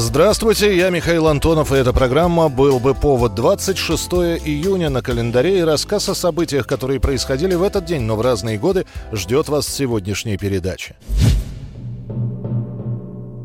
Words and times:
Здравствуйте, 0.00 0.76
я 0.76 0.90
Михаил 0.90 1.26
Антонов, 1.26 1.72
и 1.72 1.74
эта 1.74 1.92
программа 1.92 2.48
«Был 2.48 2.78
бы 2.78 2.94
повод» 2.94 3.34
26 3.34 4.12
июня 4.44 4.90
на 4.90 5.02
календаре 5.02 5.58
и 5.58 5.62
рассказ 5.62 6.08
о 6.08 6.14
событиях, 6.14 6.68
которые 6.68 7.00
происходили 7.00 7.56
в 7.56 7.64
этот 7.64 7.84
день, 7.84 8.02
но 8.02 8.14
в 8.14 8.20
разные 8.20 8.58
годы, 8.58 8.86
ждет 9.10 9.48
вас 9.48 9.66
сегодняшней 9.66 10.36
передачи. 10.36 10.94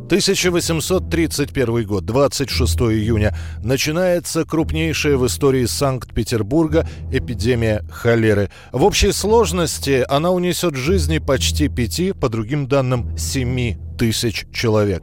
1831 0.05 1.87
год, 1.87 2.05
26 2.05 2.81
июня. 2.81 3.35
Начинается 3.63 4.45
крупнейшая 4.45 5.17
в 5.17 5.25
истории 5.25 5.65
Санкт-Петербурга 5.65 6.87
эпидемия 7.11 7.83
холеры. 7.91 8.51
В 8.71 8.83
общей 8.83 9.11
сложности 9.11 10.05
она 10.07 10.29
унесет 10.29 10.75
жизни 10.75 11.17
почти 11.17 11.67
пяти, 11.67 12.11
по 12.11 12.29
другим 12.29 12.67
данным, 12.67 13.17
семи 13.17 13.79
тысяч 13.97 14.45
человек. 14.53 15.01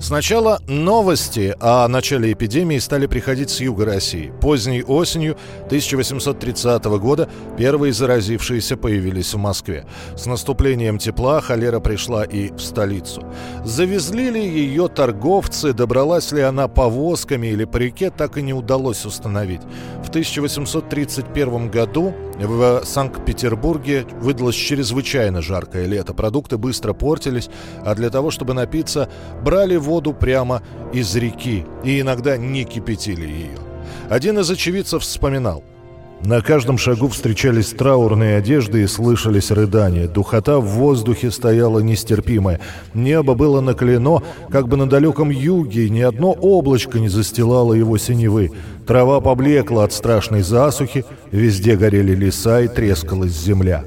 Сначала 0.00 0.60
новости 0.66 1.54
о 1.60 1.86
начале 1.88 2.32
эпидемии 2.32 2.78
стали 2.78 3.06
приходить 3.06 3.50
с 3.50 3.60
юга 3.60 3.84
России. 3.84 4.32
Поздней 4.40 4.82
осенью 4.82 5.36
1830 5.66 6.84
года 6.84 7.28
первые 7.56 7.92
заразившиеся 7.92 8.76
появились 8.76 9.34
в 9.34 9.38
Москве. 9.38 9.86
С 10.16 10.26
наступлением 10.26 10.98
тепла 10.98 11.40
холера 11.40 11.80
пришла 11.80 12.24
и 12.24 12.50
в 12.50 12.60
столицу. 12.60 13.24
Завезли 13.64 14.30
ли 14.30 14.46
ее 14.46 14.88
торговцы, 14.88 15.72
добралась 15.72 16.32
ли 16.32 16.42
она 16.42 16.68
повозками 16.68 17.46
или 17.48 17.64
по 17.64 17.78
реке, 17.78 18.10
так 18.10 18.36
и 18.38 18.42
не 18.42 18.52
удалось 18.52 19.04
установить. 19.04 19.62
В 20.02 20.08
1831 20.08 21.70
году 21.70 22.14
в 22.38 22.82
Санкт-Петербурге 22.84 24.06
выдалось 24.20 24.56
чрезвычайно 24.56 25.40
жаркое 25.40 25.86
лето. 25.86 26.14
Продукты 26.14 26.58
быстро 26.58 26.92
портились, 26.92 27.48
а 27.84 27.94
для 27.94 28.10
того, 28.10 28.30
чтобы 28.30 28.54
напиться, 28.54 29.08
воду 29.78 30.12
прямо 30.12 30.62
из 30.92 31.14
реки 31.16 31.64
и 31.84 32.00
иногда 32.00 32.36
не 32.36 32.64
кипятили 32.64 33.26
ее. 33.26 33.58
Один 34.08 34.38
из 34.38 34.50
очевидцев 34.50 35.02
вспоминал. 35.02 35.62
На 36.24 36.40
каждом 36.40 36.78
шагу 36.78 37.08
встречались 37.08 37.70
траурные 37.70 38.38
одежды 38.38 38.82
и 38.82 38.86
слышались 38.86 39.50
рыдания. 39.50 40.08
Духота 40.08 40.58
в 40.58 40.64
воздухе 40.64 41.30
стояла 41.30 41.80
нестерпимая. 41.80 42.60
Небо 42.94 43.34
было 43.34 43.60
наклено, 43.60 44.22
как 44.48 44.66
бы 44.68 44.78
на 44.78 44.88
далеком 44.88 45.28
юге, 45.28 45.90
ни 45.90 46.00
одно 46.00 46.32
облачко 46.32 46.98
не 46.98 47.08
застилало 47.08 47.74
его 47.74 47.98
синевы. 47.98 48.52
Трава 48.86 49.20
поблекла 49.20 49.84
от 49.84 49.92
страшной 49.92 50.40
засухи, 50.42 51.04
везде 51.30 51.76
горели 51.76 52.14
леса 52.14 52.62
и 52.62 52.68
трескалась 52.68 53.32
земля. 53.32 53.84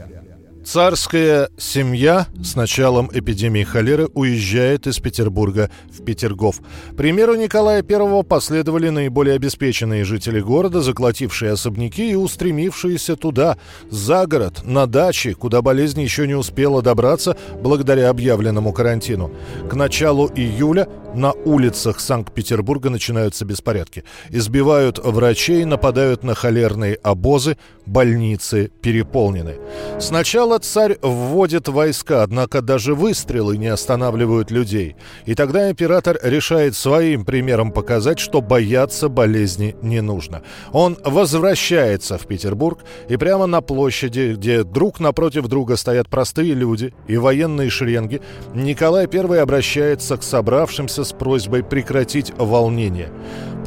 Царская 0.67 1.49
семья 1.57 2.27
с 2.43 2.57
началом 2.57 3.09
эпидемии 3.13 3.63
холеры 3.63 4.09
уезжает 4.13 4.85
из 4.85 4.99
Петербурга 4.99 5.71
в 5.89 6.03
Петергоф. 6.03 6.59
Примеру 6.97 7.35
Николая 7.35 7.81
I 7.81 8.23
последовали 8.25 8.89
наиболее 8.89 9.37
обеспеченные 9.37 10.03
жители 10.03 10.41
города, 10.41 10.81
заклотившие 10.81 11.53
особняки 11.53 12.11
и 12.11 12.15
устремившиеся 12.15 13.15
туда, 13.15 13.55
за 13.89 14.27
город, 14.27 14.63
на 14.65 14.87
дачи, 14.87 15.31
куда 15.31 15.61
болезнь 15.61 16.01
еще 16.01 16.27
не 16.27 16.35
успела 16.35 16.81
добраться 16.81 17.37
благодаря 17.61 18.09
объявленному 18.09 18.73
карантину. 18.73 19.31
К 19.69 19.73
началу 19.73 20.29
июля 20.35 20.89
на 21.15 21.31
улицах 21.31 22.01
Санкт-Петербурга 22.01 22.89
начинаются 22.89 23.45
беспорядки. 23.45 24.03
Избивают 24.29 24.99
врачей, 24.99 25.63
нападают 25.63 26.23
на 26.23 26.35
холерные 26.35 26.95
обозы, 26.95 27.57
больницы 27.85 28.69
переполнены. 28.81 29.55
Сначала 29.99 30.56
царь 30.59 30.97
вводит 31.01 31.67
войска, 31.67 32.23
однако 32.23 32.61
даже 32.61 32.95
выстрелы 32.95 33.57
не 33.57 33.67
останавливают 33.67 34.51
людей. 34.51 34.95
И 35.25 35.35
тогда 35.35 35.69
император 35.69 36.19
решает 36.23 36.75
своим 36.75 37.25
примером 37.25 37.71
показать, 37.71 38.19
что 38.19 38.41
бояться 38.41 39.09
болезни 39.09 39.75
не 39.81 40.01
нужно. 40.01 40.43
Он 40.71 40.97
возвращается 41.03 42.17
в 42.17 42.27
Петербург 42.27 42.79
и 43.09 43.17
прямо 43.17 43.45
на 43.45 43.61
площади, 43.61 44.33
где 44.35 44.63
друг 44.63 44.99
напротив 44.99 45.47
друга 45.47 45.75
стоят 45.75 46.09
простые 46.09 46.53
люди 46.53 46.93
и 47.07 47.17
военные 47.17 47.69
шеренги, 47.69 48.21
Николай 48.53 49.07
I 49.11 49.39
обращается 49.39 50.17
к 50.17 50.23
собравшимся 50.23 51.03
с 51.03 51.13
просьбой 51.13 51.63
прекратить 51.63 52.33
волнение. 52.37 53.11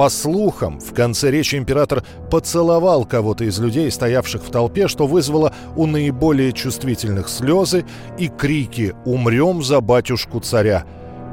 По 0.00 0.08
слухам, 0.08 0.80
в 0.80 0.94
конце 0.94 1.30
речи 1.30 1.56
император 1.56 2.02
поцеловал 2.30 3.04
кого-то 3.04 3.44
из 3.44 3.58
людей, 3.58 3.90
стоявших 3.90 4.42
в 4.42 4.50
толпе, 4.50 4.88
что 4.88 5.06
вызвало 5.06 5.52
у 5.76 5.84
наиболее 5.84 6.54
чувствительных 6.54 7.28
слезы 7.28 7.84
и 8.16 8.28
крики 8.28 8.94
«Умрем 9.04 9.62
за 9.62 9.82
батюшку 9.82 10.40
царя!». 10.40 10.86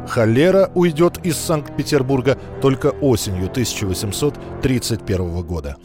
Холера 0.09 0.69
уйдет 0.75 1.17
из 1.23 1.37
Санкт-Петербурга 1.37 2.37
только 2.61 2.87
осенью 2.87 3.45
1831 3.45 5.43
года. 5.43 5.77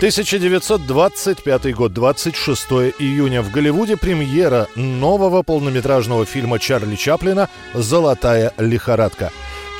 1925 0.00 1.74
год, 1.74 1.94
26 1.94 2.66
июня. 2.98 3.40
В 3.40 3.50
Голливуде 3.50 3.96
премьера 3.96 4.66
нового 4.76 5.42
полнометражного 5.42 6.26
фильма 6.26 6.58
Чарли 6.58 6.96
Чаплина 6.96 7.48
«Золотая 7.72 8.52
лихорадка». 8.58 9.30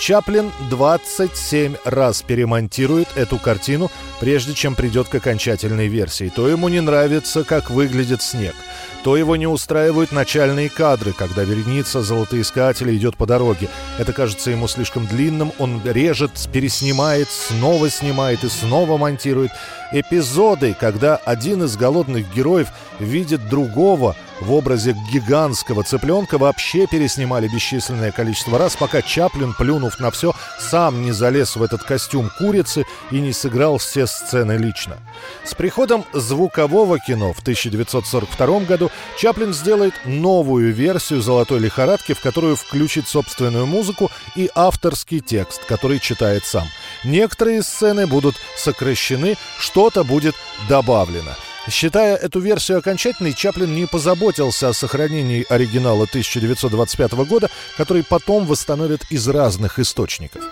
Чаплин 0.00 0.50
27 0.70 1.76
раз 1.84 2.22
перемонтирует 2.22 3.08
эту 3.16 3.38
картину, 3.38 3.90
прежде 4.18 4.54
чем 4.54 4.74
придет 4.74 5.08
к 5.08 5.14
окончательной 5.14 5.88
версии. 5.88 6.32
То 6.34 6.48
ему 6.48 6.68
не 6.68 6.80
нравится, 6.80 7.44
как 7.44 7.70
выглядит 7.70 8.22
снег– 8.22 8.54
то 9.02 9.16
его 9.16 9.36
не 9.36 9.46
устраивают 9.46 10.12
начальные 10.12 10.68
кадры, 10.68 11.12
когда 11.12 11.42
вереница 11.42 12.02
золотоискателя 12.02 12.94
идет 12.94 13.16
по 13.16 13.26
дороге. 13.26 13.68
Это 13.98 14.12
кажется 14.12 14.50
ему 14.50 14.68
слишком 14.68 15.06
длинным, 15.06 15.52
он 15.58 15.80
режет, 15.84 16.32
переснимает, 16.52 17.28
снова 17.30 17.88
снимает 17.88 18.44
и 18.44 18.48
снова 18.48 18.98
монтирует. 18.98 19.52
Эпизоды, 19.92 20.76
когда 20.78 21.16
один 21.16 21.64
из 21.64 21.76
голодных 21.76 22.32
героев 22.34 22.68
видит 22.98 23.48
другого 23.48 24.16
в 24.40 24.52
образе 24.52 24.96
гигантского 25.12 25.84
цыпленка, 25.84 26.38
вообще 26.38 26.86
переснимали 26.86 27.48
бесчисленное 27.48 28.12
количество 28.12 28.58
раз, 28.58 28.76
пока 28.76 29.02
Чаплин, 29.02 29.54
плюнув 29.54 29.98
на 30.00 30.10
все, 30.10 30.34
сам 30.58 31.02
не 31.02 31.12
залез 31.12 31.56
в 31.56 31.62
этот 31.62 31.82
костюм 31.82 32.30
курицы 32.38 32.84
и 33.10 33.20
не 33.20 33.32
сыграл 33.32 33.78
все 33.78 34.06
сцены 34.06 34.52
лично. 34.52 34.96
С 35.44 35.54
приходом 35.54 36.04
звукового 36.12 36.98
кино 36.98 37.32
в 37.32 37.40
1942 37.40 38.60
году 38.60 38.90
Чаплин 39.18 39.52
сделает 39.52 39.94
новую 40.04 40.72
версию 40.72 41.22
«Золотой 41.22 41.60
лихорадки», 41.60 42.14
в 42.14 42.20
которую 42.20 42.56
включит 42.56 43.08
собственную 43.08 43.66
музыку 43.66 44.10
и 44.34 44.50
авторский 44.54 45.20
текст, 45.20 45.64
который 45.66 45.98
читает 45.98 46.44
сам. 46.44 46.66
Некоторые 47.04 47.62
сцены 47.62 48.06
будут 48.06 48.36
сокращены, 48.56 49.36
что-то 49.58 50.04
будет 50.04 50.34
добавлено. 50.68 51.34
Считая 51.70 52.16
эту 52.16 52.40
версию 52.40 52.78
окончательной, 52.78 53.32
Чаплин 53.32 53.74
не 53.74 53.86
позаботился 53.86 54.68
о 54.68 54.72
сохранении 54.72 55.46
оригинала 55.48 56.04
1925 56.04 57.12
года, 57.12 57.48
который 57.76 58.02
потом 58.02 58.44
восстановят 58.44 59.02
из 59.10 59.28
разных 59.28 59.78
источников. 59.78 60.42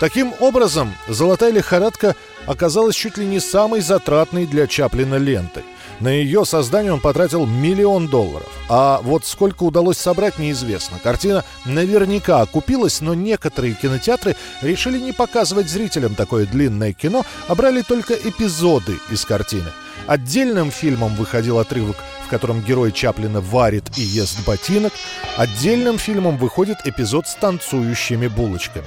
Таким 0.00 0.32
образом, 0.40 0.94
«Золотая 1.08 1.52
лихорадка» 1.52 2.14
оказалась 2.46 2.94
чуть 2.94 3.18
ли 3.18 3.24
не 3.24 3.40
самой 3.40 3.80
затратной 3.80 4.46
для 4.46 4.66
Чаплина 4.66 5.16
лентой. 5.16 5.64
На 6.00 6.08
ее 6.08 6.44
создание 6.44 6.92
он 6.92 7.00
потратил 7.00 7.46
миллион 7.46 8.08
долларов. 8.08 8.48
А 8.68 9.00
вот 9.02 9.26
сколько 9.26 9.64
удалось 9.64 9.98
собрать, 9.98 10.38
неизвестно. 10.38 10.98
Картина 11.02 11.44
наверняка 11.64 12.40
окупилась, 12.40 13.00
но 13.00 13.14
некоторые 13.14 13.74
кинотеатры 13.74 14.36
решили 14.62 14.98
не 14.98 15.12
показывать 15.12 15.68
зрителям 15.68 16.14
такое 16.14 16.46
длинное 16.46 16.92
кино, 16.92 17.24
а 17.48 17.54
брали 17.54 17.82
только 17.82 18.14
эпизоды 18.14 18.98
из 19.10 19.24
картины. 19.24 19.70
Отдельным 20.06 20.70
фильмом 20.70 21.14
выходил 21.16 21.58
отрывок 21.58 21.96
в 22.28 22.30
котором 22.30 22.60
герой 22.60 22.92
Чаплина 22.92 23.40
варит 23.40 23.84
и 23.96 24.02
ест 24.02 24.44
ботинок, 24.46 24.92
отдельным 25.38 25.98
фильмом 25.98 26.36
выходит 26.36 26.76
эпизод 26.84 27.26
с 27.26 27.34
танцующими 27.34 28.26
булочками. 28.26 28.84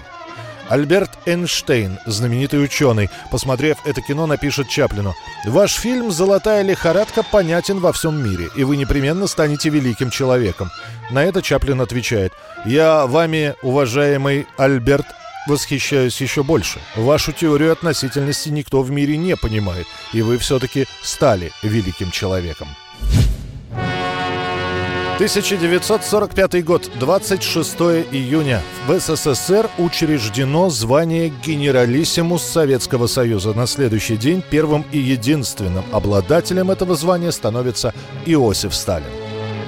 Альберт 0.72 1.12
Эйнштейн, 1.26 2.00
знаменитый 2.06 2.64
ученый, 2.64 3.10
посмотрев 3.30 3.80
это 3.84 4.02
кино, 4.02 4.26
напишет 4.26 4.70
Чаплину. 4.70 5.14
«Ваш 5.46 5.74
фильм 5.74 6.14
«Золотая 6.14 6.62
лихорадка» 6.62 7.24
понятен 7.24 7.80
во 7.80 7.92
всем 7.92 8.24
мире, 8.24 8.48
и 8.56 8.64
вы 8.64 8.78
непременно 8.78 9.28
станете 9.28 9.68
великим 9.68 10.10
человеком». 10.10 10.72
На 11.10 11.26
это 11.26 11.42
Чаплин 11.42 11.82
отвечает. 11.82 12.32
«Я 12.64 13.06
вами, 13.06 13.54
уважаемый 13.62 14.48
Альберт 14.56 15.08
восхищаюсь 15.46 16.22
еще 16.22 16.42
больше. 16.42 16.80
Вашу 16.96 17.34
теорию 17.34 17.74
относительности 17.74 18.48
никто 18.48 18.82
в 18.82 18.92
мире 18.92 19.18
не 19.18 19.36
понимает, 19.36 19.88
и 20.14 20.22
вы 20.22 20.38
все-таки 20.38 20.88
стали 21.04 21.52
великим 21.64 22.12
человеком. 22.12 22.70
1945 25.22 26.66
год, 26.66 26.90
26 27.00 27.76
июня. 28.12 28.60
В 28.88 29.00
СССР 29.00 29.70
учреждено 29.78 30.72
звание 30.72 31.32
генералиссимус 31.46 32.42
Советского 32.42 33.06
Союза. 33.06 33.54
На 33.54 33.68
следующий 33.68 34.18
день 34.18 34.42
первым 34.42 34.84
и 34.92 34.98
единственным 34.98 35.84
обладателем 35.92 36.72
этого 36.72 36.96
звания 36.96 37.32
становится 37.32 37.94
Иосиф 38.26 38.74
Сталин. 38.74 39.12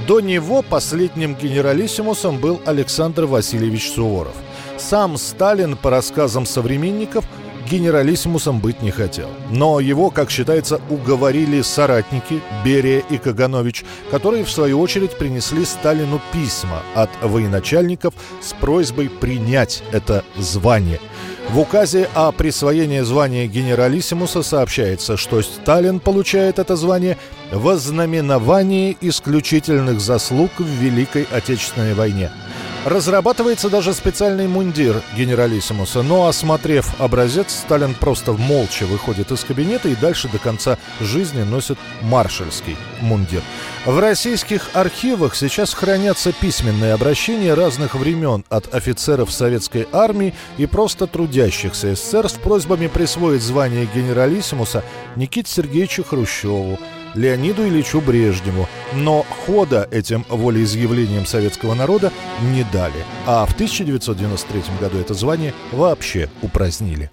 До 0.07 0.21
него 0.21 0.63
последним 0.63 1.35
генералиссимусом 1.35 2.39
был 2.39 2.59
Александр 2.65 3.25
Васильевич 3.25 3.91
Суворов. 3.91 4.33
Сам 4.79 5.17
Сталин, 5.17 5.77
по 5.77 5.91
рассказам 5.91 6.47
современников, 6.47 7.25
генералиссимусом 7.69 8.59
быть 8.59 8.81
не 8.81 8.91
хотел. 8.91 9.29
Но 9.49 9.79
его, 9.79 10.09
как 10.09 10.29
считается, 10.29 10.79
уговорили 10.89 11.61
соратники 11.61 12.41
Берия 12.63 12.99
и 13.09 13.17
Каганович, 13.17 13.83
которые, 14.11 14.43
в 14.43 14.51
свою 14.51 14.79
очередь, 14.79 15.17
принесли 15.17 15.65
Сталину 15.65 16.21
письма 16.31 16.81
от 16.95 17.09
военачальников 17.21 18.13
с 18.41 18.53
просьбой 18.53 19.09
принять 19.09 19.83
это 19.91 20.23
звание. 20.37 20.99
В 21.49 21.59
указе 21.59 22.09
о 22.13 22.31
присвоении 22.31 23.01
звания 23.01 23.47
генералиссимуса 23.47 24.43
сообщается, 24.43 25.17
что 25.17 25.41
Сталин 25.41 25.99
получает 25.99 26.57
это 26.57 26.75
звание 26.75 27.17
в 27.51 27.67
ознаменовании 27.67 28.97
исключительных 29.01 29.99
заслуг 29.99 30.51
в 30.57 30.65
Великой 30.65 31.27
Отечественной 31.31 31.93
войне– 31.93 32.31
Разрабатывается 32.85 33.69
даже 33.69 33.93
специальный 33.93 34.47
мундир 34.47 35.01
генералиссимуса, 35.15 36.01
но, 36.01 36.27
осмотрев 36.27 36.99
образец, 36.99 37.53
Сталин 37.53 37.93
просто 37.93 38.33
молча 38.33 38.83
выходит 38.85 39.31
из 39.31 39.45
кабинета 39.45 39.87
и 39.87 39.95
дальше 39.95 40.27
до 40.27 40.37
конца 40.37 40.77
жизни 40.99 41.43
носит 41.43 41.77
маршальский 42.01 42.75
мундир. 42.99 43.41
В 43.85 43.97
российских 43.99 44.69
архивах 44.73 45.33
сейчас 45.35 45.73
хранятся 45.73 46.33
письменные 46.33 46.93
обращения 46.93 47.53
разных 47.53 47.95
времен 47.95 48.43
от 48.49 48.73
офицеров 48.73 49.31
советской 49.31 49.87
армии 49.93 50.33
и 50.57 50.65
просто 50.65 51.07
трудящихся 51.07 51.95
СССР 51.95 52.27
с 52.27 52.33
просьбами 52.33 52.87
присвоить 52.87 53.43
звание 53.43 53.87
генералиссимуса 53.95 54.83
Никите 55.15 55.49
Сергеевичу 55.49 56.03
Хрущеву, 56.03 56.77
Леониду 57.15 57.67
Ильичу 57.67 58.01
Брежневу. 58.01 58.67
Но 58.93 59.25
хода 59.45 59.87
этим 59.91 60.25
волеизъявлением 60.29 61.25
советского 61.25 61.73
народа 61.73 62.11
не 62.51 62.65
дали. 62.71 63.05
А 63.25 63.45
в 63.45 63.53
1993 63.53 64.61
году 64.79 64.99
это 64.99 65.13
звание 65.13 65.53
вообще 65.71 66.29
упразднили. 66.41 67.09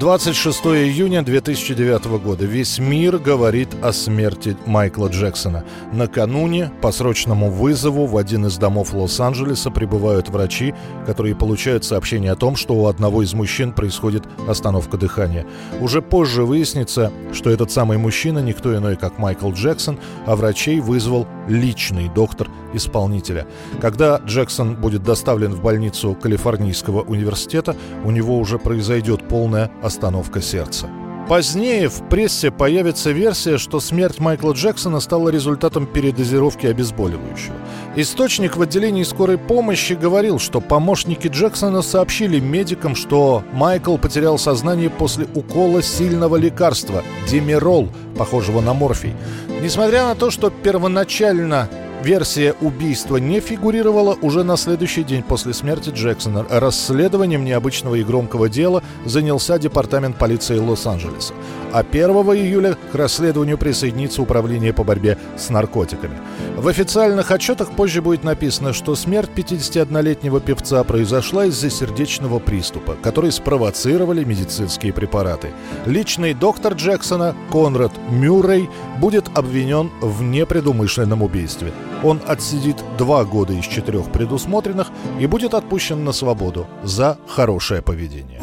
26 0.00 0.60
июня 0.66 1.22
2009 1.22 2.22
года. 2.22 2.46
Весь 2.46 2.78
мир 2.78 3.18
говорит 3.18 3.68
о 3.82 3.92
смерти 3.92 4.56
Майкла 4.64 5.08
Джексона. 5.08 5.62
Накануне 5.92 6.72
по 6.80 6.90
срочному 6.90 7.50
вызову 7.50 8.06
в 8.06 8.16
один 8.16 8.46
из 8.46 8.56
домов 8.56 8.94
Лос-Анджелеса 8.94 9.70
прибывают 9.70 10.30
врачи, 10.30 10.74
которые 11.04 11.36
получают 11.36 11.84
сообщение 11.84 12.32
о 12.32 12.36
том, 12.36 12.56
что 12.56 12.76
у 12.76 12.86
одного 12.86 13.22
из 13.22 13.34
мужчин 13.34 13.72
происходит 13.72 14.24
остановка 14.48 14.96
дыхания. 14.96 15.44
Уже 15.80 16.00
позже 16.00 16.46
выяснится, 16.46 17.12
что 17.34 17.50
этот 17.50 17.70
самый 17.70 17.98
мужчина 17.98 18.38
никто 18.38 18.74
иной, 18.74 18.96
как 18.96 19.18
Майкл 19.18 19.52
Джексон, 19.52 19.98
а 20.24 20.34
врачей 20.34 20.80
вызвал 20.80 21.28
личный 21.50 22.08
доктор 22.08 22.48
исполнителя. 22.72 23.46
Когда 23.80 24.18
Джексон 24.24 24.76
будет 24.76 25.02
доставлен 25.02 25.52
в 25.52 25.62
больницу 25.62 26.14
Калифорнийского 26.14 27.02
университета, 27.02 27.76
у 28.04 28.10
него 28.10 28.38
уже 28.38 28.58
произойдет 28.58 29.28
полная 29.28 29.70
остановка 29.82 30.40
сердца. 30.40 30.88
Позднее 31.30 31.88
в 31.88 32.08
прессе 32.08 32.50
появится 32.50 33.12
версия, 33.12 33.56
что 33.56 33.78
смерть 33.78 34.18
Майкла 34.18 34.50
Джексона 34.50 34.98
стала 34.98 35.28
результатом 35.28 35.86
передозировки 35.86 36.66
обезболивающего. 36.66 37.54
Источник 37.94 38.56
в 38.56 38.62
отделении 38.62 39.04
скорой 39.04 39.38
помощи 39.38 39.92
говорил, 39.92 40.40
что 40.40 40.60
помощники 40.60 41.28
Джексона 41.28 41.82
сообщили 41.82 42.40
медикам, 42.40 42.96
что 42.96 43.44
Майкл 43.52 43.96
потерял 43.96 44.38
сознание 44.38 44.90
после 44.90 45.28
укола 45.32 45.82
сильного 45.82 46.34
лекарства– 46.34 47.04
демирол, 47.30 47.88
похожего 48.18 48.60
на 48.60 48.74
морфий. 48.74 49.14
Несмотря 49.62 50.06
на 50.06 50.14
то, 50.14 50.30
что 50.30 50.48
первоначально 50.48 51.68
Версия 52.02 52.54
убийства 52.62 53.18
не 53.18 53.40
фигурировала 53.40 54.16
уже 54.22 54.42
на 54.42 54.56
следующий 54.56 55.04
день 55.04 55.22
после 55.22 55.52
смерти 55.52 55.90
Джексона. 55.90 56.46
Расследованием 56.48 57.44
необычного 57.44 57.96
и 57.96 58.02
громкого 58.02 58.48
дела 58.48 58.82
занялся 59.04 59.58
Департамент 59.58 60.16
полиции 60.16 60.58
Лос-Анджелеса. 60.58 61.34
А 61.74 61.80
1 61.80 62.10
июля 62.10 62.78
к 62.90 62.94
расследованию 62.94 63.58
присоединится 63.58 64.22
Управление 64.22 64.72
по 64.72 64.82
борьбе 64.82 65.18
с 65.36 65.50
наркотиками. 65.50 66.16
В 66.60 66.68
официальных 66.68 67.30
отчетах 67.30 67.74
позже 67.74 68.02
будет 68.02 68.22
написано, 68.22 68.74
что 68.74 68.94
смерть 68.94 69.30
51-летнего 69.34 70.40
певца 70.40 70.84
произошла 70.84 71.46
из-за 71.46 71.70
сердечного 71.70 72.38
приступа, 72.38 72.96
который 73.02 73.32
спровоцировали 73.32 74.24
медицинские 74.24 74.92
препараты. 74.92 75.52
Личный 75.86 76.34
доктор 76.34 76.74
Джексона, 76.74 77.34
Конрад 77.50 77.92
Мюррей, 78.10 78.68
будет 78.98 79.24
обвинен 79.34 79.90
в 80.02 80.22
непредумышленном 80.22 81.22
убийстве. 81.22 81.72
Он 82.02 82.20
отсидит 82.26 82.76
два 82.98 83.24
года 83.24 83.54
из 83.54 83.64
четырех 83.64 84.12
предусмотренных 84.12 84.88
и 85.18 85.26
будет 85.26 85.54
отпущен 85.54 86.04
на 86.04 86.12
свободу 86.12 86.66
за 86.82 87.16
хорошее 87.26 87.80
поведение. 87.80 88.42